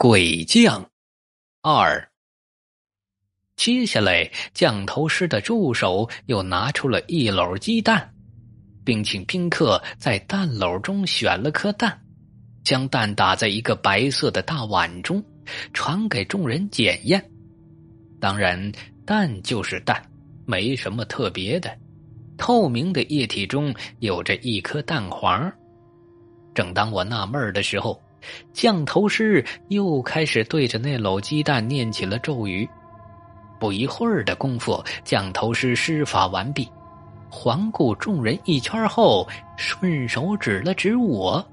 [0.00, 0.88] 鬼将
[1.60, 2.08] 二。
[3.56, 8.08] 接下来，降头师的助手又拿出了一篓鸡蛋，
[8.84, 12.00] 并请宾客在蛋篓中选了颗蛋，
[12.62, 15.20] 将蛋打在一个白色的大碗中，
[15.72, 17.20] 传给众人检验。
[18.20, 18.70] 当然，
[19.04, 20.00] 蛋就是蛋，
[20.46, 21.76] 没什么特别的。
[22.36, 25.52] 透明的液体中有着一颗蛋黄。
[26.54, 28.00] 正当我纳闷的时候，
[28.52, 32.68] 降头师又开始对着那篓鸡蛋念起了咒语。
[33.60, 36.68] 不一会儿的功夫，降头师施法完毕，
[37.28, 41.44] 环顾众人一圈后，顺手指了指我，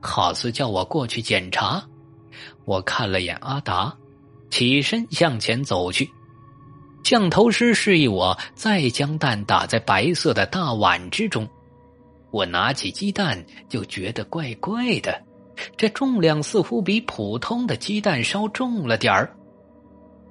[0.00, 1.82] 好似叫我过去检查。
[2.64, 3.92] 我看了眼阿达，
[4.50, 6.08] 起身向前走去。
[7.02, 11.46] 降头师示意我再将蛋打在白色的大碗之中。
[12.30, 15.20] 我拿起鸡蛋就觉得怪怪的。
[15.76, 19.34] 这重量似乎比普通的鸡蛋稍重了点儿。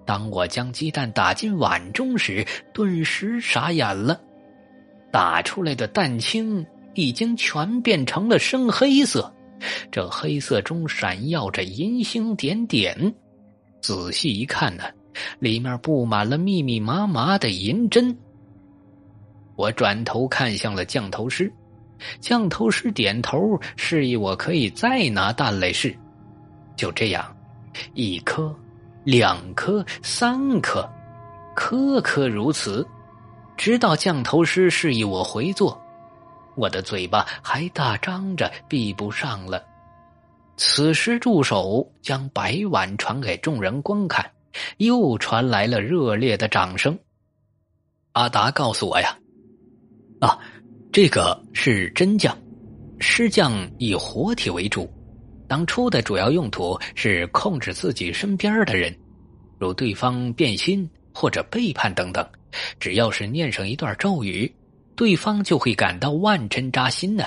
[0.06, 4.20] 当我将鸡蛋打进碗中时，顿时傻眼了。
[5.12, 9.34] 打出来的蛋清已经全变成了深黑色，
[9.92, 13.14] 这黑色中闪耀着银星点点。
[13.80, 14.84] 仔细一看呢，
[15.40, 18.18] 里面布满了密密麻麻的银针。
[19.56, 21.52] 我转头看向了降头师。
[22.20, 25.96] 降头师点头，示意我可以再拿蛋来试。
[26.76, 27.36] 就这样，
[27.94, 28.56] 一颗、
[29.04, 30.90] 两颗、三颗，
[31.56, 32.86] 颗颗如此，
[33.56, 35.80] 直到降头师示意我回座，
[36.56, 39.64] 我的嘴巴还大张着，闭不上了。
[40.58, 44.32] 此时，助手将白碗传给众人观看，
[44.78, 46.98] 又传来了热烈的掌声。
[48.14, 49.18] 阿达告诉我呀，
[50.20, 50.40] 啊。
[50.94, 52.38] 这个是真将，
[53.00, 54.88] 尸将以活体为主。
[55.48, 58.96] 当初的主要用途是控制自己身边的人，
[59.58, 62.24] 如对方变心或者背叛等等。
[62.80, 64.54] 只要是念上一段咒语，
[64.96, 67.26] 对方就会感到万针扎心呢，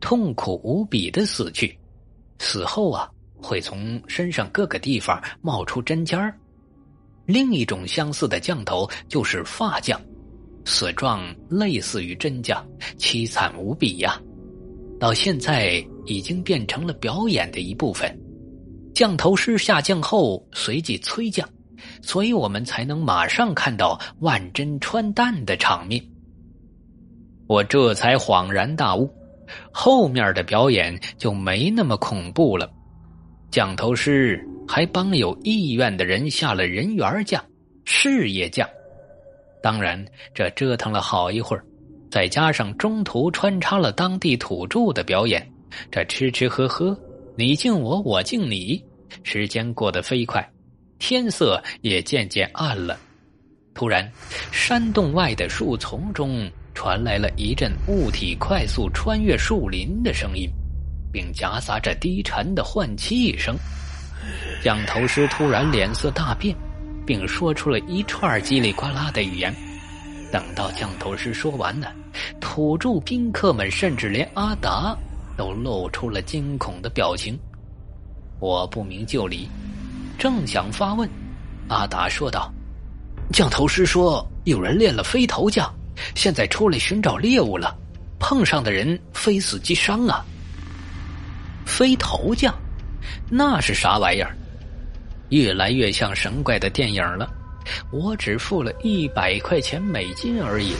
[0.00, 1.78] 痛苦无比的死去。
[2.38, 6.34] 死后啊，会从身上各个地方冒出针尖儿。
[7.26, 10.00] 另一种相似的降头就是发将。
[10.64, 12.64] 死状类似于真将，
[12.98, 14.20] 凄惨无比呀！
[15.00, 18.16] 到现在已经变成了表演的一部分。
[18.94, 21.48] 降头师下降后，随即催降，
[22.02, 26.04] 所以我们才能马上看到万针穿蛋的场面。
[27.48, 29.10] 我这才恍然大悟，
[29.72, 32.70] 后面的表演就没那么恐怖了。
[33.50, 37.44] 降头师还帮有意愿的人下了人缘降、
[37.84, 38.68] 事业降。
[39.62, 41.64] 当然，这折腾了好一会儿，
[42.10, 45.48] 再加上中途穿插了当地土著的表演，
[45.90, 46.98] 这吃吃喝喝，
[47.36, 48.82] 你敬我，我敬你，
[49.22, 50.46] 时间过得飞快，
[50.98, 52.98] 天色也渐渐暗了。
[53.72, 54.10] 突然，
[54.50, 60.50] 山洞外的树丛中传来了一阵物体快速穿越树林的声音，
[61.12, 63.56] 并夹杂着低沉的换气声。
[64.62, 66.54] 降头师突然脸色大变。
[67.06, 69.54] 并说出了一串叽里呱啦的语言。
[70.30, 71.88] 等到降头师说完呢，
[72.40, 74.96] 土著宾客们甚至连阿达
[75.36, 77.38] 都露出了惊恐的表情。
[78.40, 79.48] 我不明就里，
[80.18, 81.08] 正想发问，
[81.68, 82.52] 阿达说道
[83.30, 85.70] ：“降头师说有人练了飞头将，
[86.14, 87.76] 现在出来寻找猎物了，
[88.18, 90.24] 碰上的人非死即伤啊。”
[91.64, 92.54] 飞头将，
[93.30, 94.36] 那是啥玩意儿？
[95.32, 97.26] 越来越像神怪的电影了，
[97.90, 100.74] 我只付了一百块钱美金而已，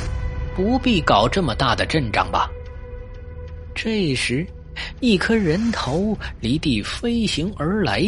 [0.55, 2.51] 不必搞这么大的阵仗吧。
[3.75, 4.47] 这时，
[5.01, 8.05] 一颗人头离地飞行而来，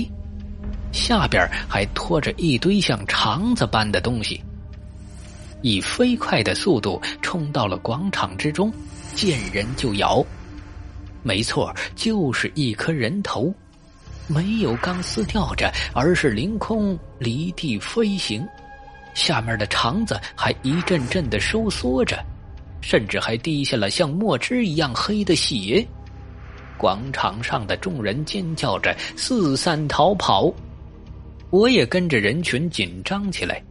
[0.93, 4.39] 下边还拖着一堆像肠子般的东西，
[5.63, 8.71] 以飞快的速度冲到了广场之中，
[9.15, 10.23] 见人就咬。
[11.23, 13.51] 没错，就是一颗人头。
[14.27, 18.47] 没有钢丝吊着，而是凌空离地飞行，
[19.15, 22.19] 下面的肠子还一阵阵的收缩着，
[22.81, 25.87] 甚至还滴下了像墨汁一样黑的血。
[26.77, 30.53] 广场上的众人尖叫着四散逃跑，
[31.51, 33.63] 我也跟着人群紧张起来，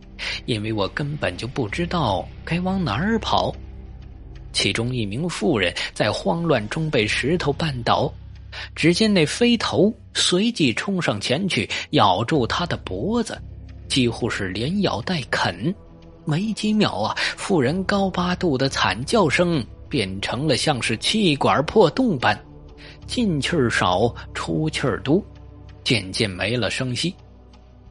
[0.45, 3.53] 因为我根本就不知道该往哪儿跑。
[4.53, 8.11] 其中一名妇人在慌乱中被石头绊倒。
[8.75, 13.39] 只见那飞头随即冲上前去，咬住他的脖子，
[13.87, 15.73] 几乎是连咬带啃。
[16.25, 22.37] 没几秒啊，妇人高八度的惨叫声变成了像是气管破洞般，
[23.05, 25.23] 进气少，出气多。
[25.83, 27.13] 渐渐没了声息，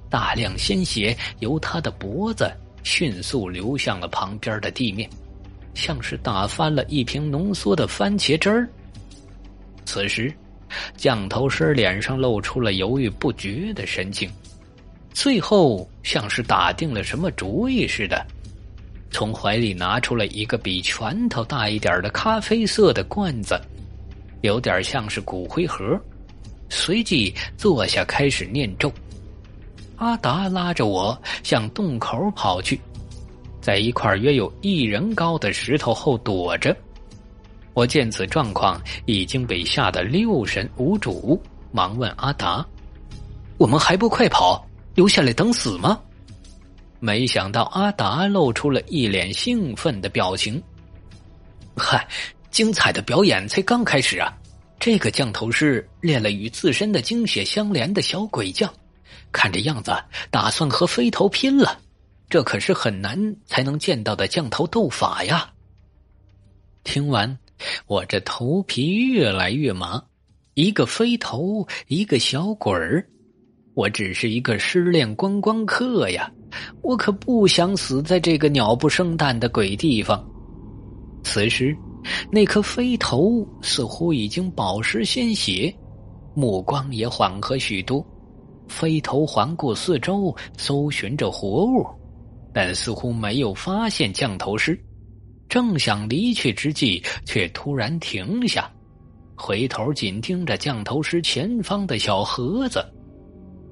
[0.09, 2.51] 大量鲜血由他的脖子
[2.83, 5.07] 迅速流向了旁边的地面，
[5.75, 8.67] 像是打翻了一瓶浓缩的番茄汁儿。
[9.85, 10.33] 此时，
[10.97, 14.31] 降头师脸上露出了犹豫不决的神情，
[15.13, 18.25] 最后像是打定了什么主意似的，
[19.11, 23.61] 从怀里拿出了一个比拳头大一点的咖啡色的罐子，
[24.41, 26.01] 有点像是骨灰盒。
[26.75, 28.91] 随即坐下开始念咒。
[29.97, 32.81] 阿达拉着我向洞口跑去，
[33.61, 36.75] 在一块约有一人高的石头后躲着。
[37.75, 42.65] 我见此状况，已经被吓得六神无主，忙问阿达
[43.57, 45.99] ：“我们还不快跑，留下来等死吗？”
[47.01, 50.63] 没想到阿达露出了一脸兴奋的表情。
[51.77, 52.07] 嗨，
[52.51, 54.33] 精彩的表演才刚开始啊！
[54.79, 58.73] 这个降头师练了与自身的精血相连的小鬼将，
[59.33, 59.93] 看这样子
[60.31, 61.79] 打算和飞头拼了。
[62.29, 65.51] 这可是很难才能见到的降头斗法呀！
[66.85, 67.39] 听完。
[67.87, 70.03] 我这头皮越来越麻，
[70.55, 73.07] 一个飞头，一个小鬼儿，
[73.75, 76.31] 我只是一个失恋观光客呀，
[76.83, 80.23] 我可不想死在这个鸟不生蛋的鬼地方。
[81.25, 81.77] 此时，
[82.31, 85.73] 那颗飞头似乎已经饱食鲜血，
[86.35, 88.05] 目光也缓和许多。
[88.69, 91.87] 飞头环顾四周，搜寻着活物，
[92.53, 94.79] 但似乎没有发现降头师。
[95.53, 98.73] 正想离去之际，却突然停下，
[99.37, 102.83] 回头紧盯着降头师前方的小盒子。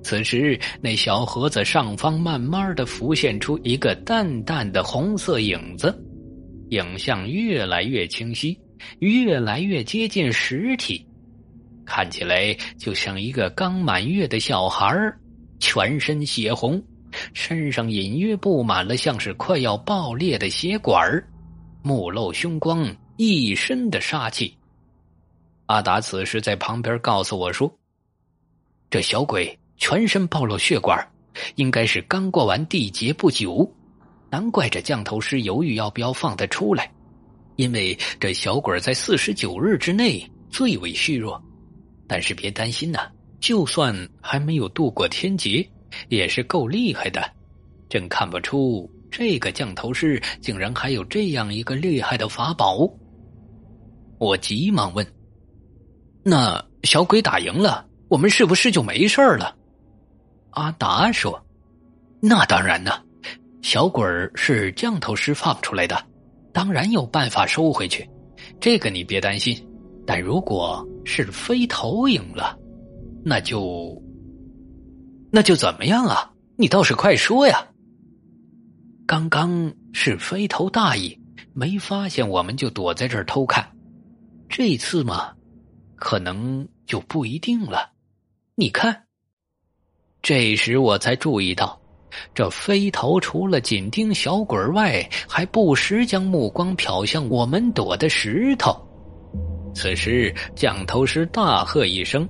[0.02, 5.98] 此时，那小盒子上方慢慢的浮现出一个淡淡的红色影子，
[6.68, 8.54] 影像越来越清晰，
[8.98, 11.02] 越来越接近实体，
[11.86, 14.94] 看起来就像一个刚满月的小孩
[15.60, 16.82] 全身血红，
[17.32, 21.00] 身上隐约布满了像是快要爆裂的血管。
[21.82, 24.54] 目露凶光，一身的杀气。
[25.66, 27.72] 阿达此时在旁边告诉我说
[28.90, 30.98] ：“这小鬼全身暴露血管，
[31.54, 33.70] 应该是刚过完地劫不久，
[34.30, 36.92] 难怪这降头师犹豫要不要放他出来。
[37.56, 41.42] 因为这小鬼在四十九日之内最为虚弱，
[42.06, 43.10] 但是别担心呐，
[43.40, 45.66] 就算还没有度过天劫，
[46.08, 47.22] 也是够厉害的。
[47.88, 52.88] 真看不出。”这个降头师竟然还有这样一个厉害的法宝！
[54.18, 55.06] 我急忙问
[56.22, 59.56] ：“那小鬼打赢了，我们是不是就没事了？”
[60.52, 61.42] 阿达说
[62.20, 62.92] ：“那当然呢，
[63.62, 65.96] 小鬼儿是降头师放出来的，
[66.52, 68.08] 当然有办法收回去，
[68.60, 69.56] 这个你别担心。
[70.06, 72.58] 但如果是飞头赢了，
[73.24, 74.00] 那就
[75.30, 76.30] 那就怎么样啊？
[76.56, 77.66] 你倒是快说呀！”
[79.10, 81.18] 刚刚是飞头大意，
[81.52, 83.68] 没发现我们就躲在这儿偷看。
[84.48, 85.32] 这次嘛，
[85.96, 87.90] 可能就不一定了。
[88.54, 89.06] 你看，
[90.22, 91.76] 这时我才注意到，
[92.32, 98.80] 这飞头除了紧盯小鬼外，还不时将目光瞟向我们躲的石头。
[99.74, 102.28] 此时，降头师大喝一声，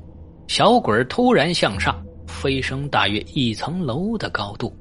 [0.49, 4.75] 小鬼突然向上飞升，大约一层楼的高度。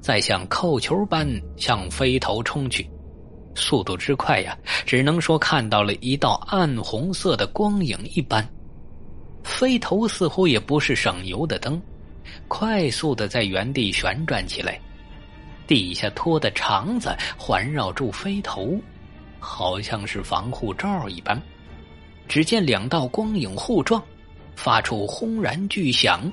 [0.00, 2.88] 再像扣球般向飞头冲去，
[3.54, 8.46] 速度之快呀，只能说看到了一道暗红色的光影一般。
[9.42, 11.80] 飞头似乎也不是省油的灯，
[12.48, 14.80] 快速的在原地旋转起来，
[15.66, 18.78] 底下拖的肠子环绕住飞头，
[19.38, 21.40] 好像是防护罩一般。
[22.26, 24.02] 只见两道光影互撞，
[24.56, 26.32] 发出轰然巨响。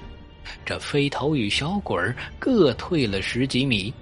[0.65, 3.93] 这飞头与小鬼儿各退了十几米，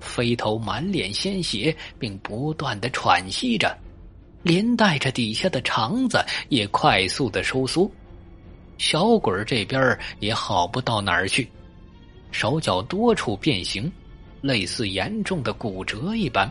[0.00, 3.76] 飞头满脸鲜血，并不断的喘息着，
[4.42, 7.90] 连带着底下的肠子也快速的收缩。
[8.78, 11.48] 小鬼儿这边也好不到哪儿去，
[12.30, 13.90] 手脚多处变形，
[14.40, 16.50] 类似严重的骨折一般，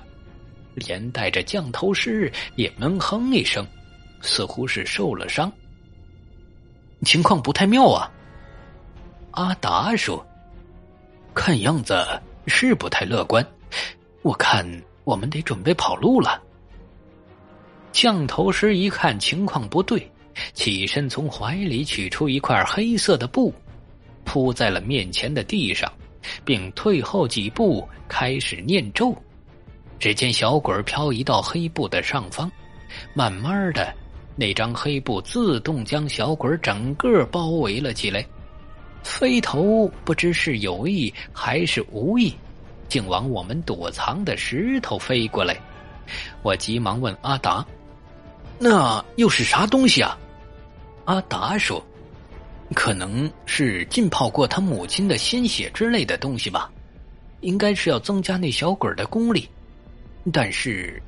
[0.75, 3.65] 连带着降头师也闷哼一声，
[4.21, 5.51] 似乎是受了伤，
[7.03, 8.11] 情况不太妙啊。
[9.31, 10.25] 阿达说
[11.33, 12.05] ：“看样子
[12.47, 13.45] 是不太乐观，
[14.21, 14.65] 我看
[15.03, 16.41] 我们得准备跑路了。”
[17.91, 20.09] 降头师一看情况不对，
[20.53, 23.53] 起身从怀里取出一块黑色的布，
[24.23, 25.91] 铺在了面前的地上，
[26.45, 29.15] 并退后几步开始念咒。
[29.99, 32.49] 只见小鬼漂移到黑布的上方，
[33.13, 33.93] 慢慢的，
[34.35, 38.25] 那张黑布自动将小鬼整个包围了起来。
[39.03, 42.33] 飞头不知是有意还是无意，
[42.87, 45.57] 竟往我们躲藏的石头飞过来。
[46.41, 47.65] 我急忙问阿达
[48.59, 50.17] ：“那又是啥东西啊？”
[51.05, 51.83] 阿达说
[52.75, 56.71] ：“可能是浸泡过他母亲的鲜血之类的东西吧，
[57.41, 59.47] 应该是要增加那小鬼的功力，
[60.31, 61.01] 但是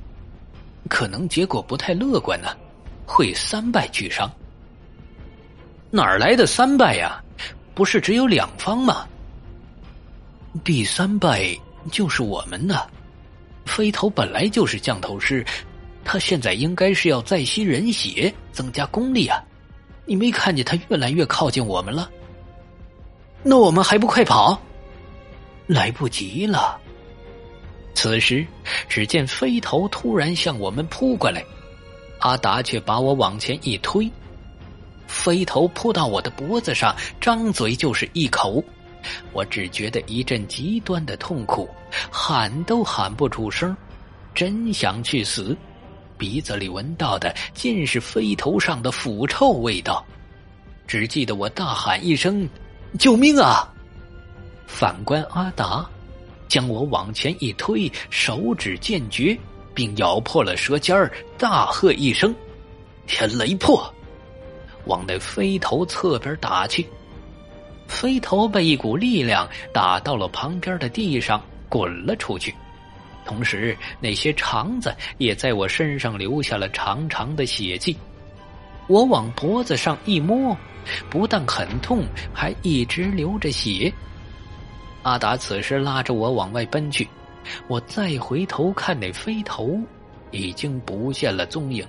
[0.88, 2.48] 可能结果不太乐观呢，
[3.06, 4.30] 会三败俱伤。
[5.90, 7.22] 哪儿来的三败呀？
[7.74, 9.06] 不是只有两方吗？
[10.62, 11.56] 第三败
[11.90, 12.80] 就是我们呢。”
[13.64, 15.46] 飞头本来就是降头师，
[16.04, 19.40] 他现在应该是要再吸人血，增加功力啊！
[20.04, 22.10] 你没看见他越来越靠近我们了？
[23.44, 24.60] 那我们还不快跑？
[25.68, 26.76] 来不及了！
[27.94, 28.44] 此时，
[28.88, 31.44] 只见飞头突然向我们扑过来，
[32.18, 34.10] 阿达却把我往前一推，
[35.12, 38.64] 飞头扑到我的脖子上，张嘴就是一口。
[39.32, 41.68] 我只觉得一阵极端的痛苦，
[42.10, 43.76] 喊都喊不出声，
[44.34, 45.54] 真想去死。
[46.16, 50.04] 鼻子里闻到的尽是飞头上的腐臭味道，
[50.86, 52.48] 只记得我大喊一声
[52.98, 53.68] ：“救命啊！”
[54.66, 55.84] 反观阿达，
[56.48, 59.38] 将我往前一推，手指剑绝，
[59.74, 60.96] 并咬破了舌尖，
[61.36, 62.34] 大喝一声
[63.06, 63.92] ：“天雷破！”
[64.86, 66.86] 往那飞头侧边打去。
[67.88, 72.54] 飞头被一股力量打到了旁边的地上，滚了出去。
[73.24, 77.96] 同时，那些肠子也在我身上留下了长长的血迹。
[78.88, 80.56] 我往脖子上一摸，
[81.08, 83.92] 不但很痛，还一直流着血。
[85.02, 87.06] 阿达此时拉着我往外奔去，
[87.68, 89.78] 我再回头看那飞头，
[90.30, 91.86] 已经不见了踪影。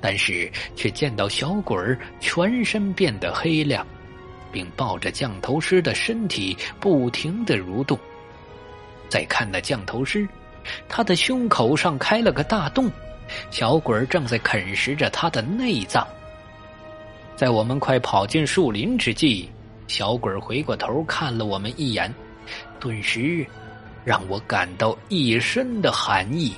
[0.00, 3.86] 但是却见到小鬼儿全身变得黑亮。
[4.50, 7.98] 并抱着降头师的身体不停的蠕动。
[9.06, 10.26] 再看那降头师，
[10.88, 12.90] 他的胸口上开了个大洞，
[13.50, 16.06] 小鬼儿正在啃食着他的内脏。
[17.36, 19.50] 在我们快跑进树林之际，
[19.86, 22.12] 小鬼儿回过头看了我们一眼，
[22.80, 23.46] 顿时
[24.04, 26.54] 让我感到一身的寒意。